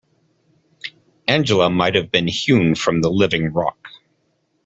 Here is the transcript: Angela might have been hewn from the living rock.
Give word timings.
Angela 1.27 1.69
might 1.69 1.93
have 1.93 2.09
been 2.11 2.27
hewn 2.27 2.73
from 2.73 3.01
the 3.01 3.11
living 3.11 3.53
rock. 3.53 3.87